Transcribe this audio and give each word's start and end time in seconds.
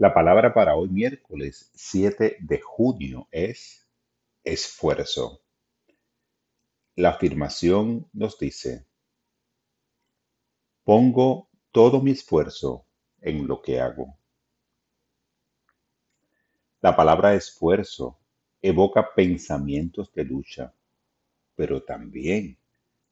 La 0.00 0.14
palabra 0.14 0.54
para 0.54 0.76
hoy 0.76 0.88
miércoles 0.90 1.72
7 1.74 2.36
de 2.38 2.60
junio 2.60 3.26
es 3.32 3.84
esfuerzo. 4.44 5.42
La 6.94 7.08
afirmación 7.10 8.08
nos 8.12 8.38
dice, 8.38 8.86
pongo 10.84 11.50
todo 11.72 12.00
mi 12.00 12.12
esfuerzo 12.12 12.86
en 13.20 13.48
lo 13.48 13.60
que 13.60 13.80
hago. 13.80 14.16
La 16.80 16.94
palabra 16.94 17.34
esfuerzo 17.34 18.20
evoca 18.62 19.14
pensamientos 19.16 20.12
de 20.12 20.22
lucha, 20.22 20.72
pero 21.56 21.82
también 21.82 22.56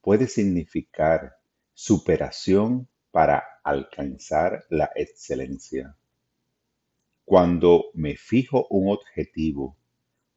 puede 0.00 0.26
significar 0.26 1.36
superación 1.74 2.88
para 3.12 3.60
alcanzar 3.62 4.64
la 4.68 4.90
excelencia. 4.96 5.96
Cuando 7.32 7.86
me 7.94 8.14
fijo 8.14 8.66
un 8.68 8.92
objetivo, 8.92 9.78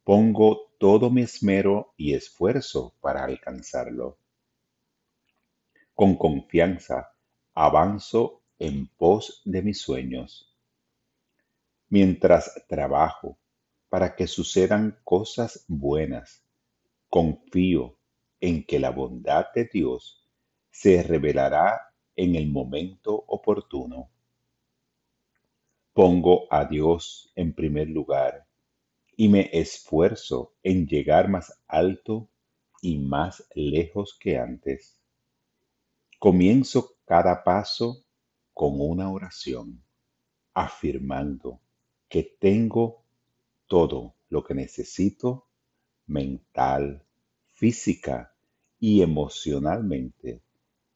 pongo 0.06 0.72
todo 0.80 1.10
mi 1.10 1.24
esmero 1.24 1.94
y 1.98 2.14
esfuerzo 2.14 2.96
para 3.02 3.26
alcanzarlo. 3.26 4.18
Con 5.94 6.16
confianza 6.16 7.12
avanzo 7.54 8.44
en 8.60 8.88
pos 8.88 9.42
de 9.44 9.62
mis 9.62 9.82
sueños. 9.82 10.56
Mientras 11.90 12.66
trabajo 12.70 13.38
para 13.90 14.16
que 14.16 14.26
sucedan 14.26 14.98
cosas 15.04 15.66
buenas, 15.68 16.46
confío 17.10 17.98
en 18.40 18.66
que 18.66 18.80
la 18.80 18.92
bondad 18.92 19.48
de 19.54 19.66
Dios 19.66 20.26
se 20.72 21.04
revelará 21.04 21.94
en 22.16 22.36
el 22.36 22.50
momento 22.50 23.26
oportuno. 23.28 24.15
Pongo 25.96 26.48
a 26.52 26.66
Dios 26.66 27.32
en 27.36 27.54
primer 27.54 27.88
lugar 27.88 28.46
y 29.16 29.30
me 29.30 29.50
esfuerzo 29.54 30.54
en 30.62 30.88
llegar 30.88 31.30
más 31.30 31.58
alto 31.70 32.30
y 32.82 32.98
más 32.98 33.48
lejos 33.56 34.18
que 34.20 34.38
antes. 34.38 35.00
Comienzo 36.20 36.98
cada 37.06 37.46
paso 37.46 38.04
con 38.54 38.82
una 38.82 39.10
oración, 39.10 39.86
afirmando 40.54 41.62
que 42.10 42.24
tengo 42.42 43.06
todo 43.66 44.16
lo 44.28 44.44
que 44.44 44.54
necesito 44.54 45.48
mental, 46.08 47.06
física 47.54 48.36
y 48.82 49.02
emocionalmente 49.02 50.42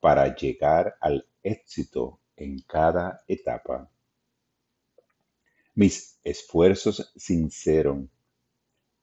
para 0.02 0.36
llegar 0.36 0.98
al 1.00 1.26
éxito 1.42 2.20
en 2.36 2.60
cada 2.68 3.24
etapa. 3.30 3.90
Mis 5.80 6.20
esfuerzos 6.26 7.10
sinceros 7.16 8.04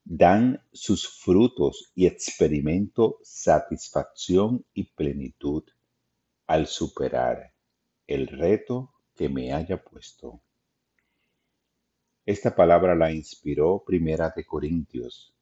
dan 0.05 0.63
sus 0.75 1.09
frutos 1.09 1.91
y 1.95 2.05
experimento 2.05 3.19
satisfacción 3.23 4.63
y 4.75 4.85
plenitud 4.85 5.65
al 6.47 6.67
superar 6.67 7.55
el 8.07 8.27
reto 8.27 8.93
que 9.15 9.31
me 9.31 9.55
haya 9.55 9.83
puesto. 9.83 10.43
Esta 12.27 12.55
palabra 12.55 12.95
la 12.95 13.11
inspiró 13.11 13.83
Primera 13.83 14.35
de 14.37 14.45
Corintios. 14.45 15.35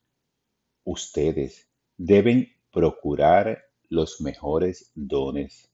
Ustedes 0.84 1.68
deben 1.96 2.48
procurar 2.70 3.60
los 3.88 4.20
mejores 4.20 4.92
dones, 4.94 5.68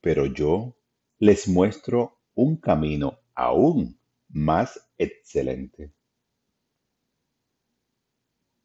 pero 0.00 0.24
yo 0.24 0.74
les 1.18 1.46
muestro 1.46 2.18
un 2.34 2.56
camino 2.56 3.18
aún 3.34 4.00
más 4.36 4.78
excelente. 4.98 5.92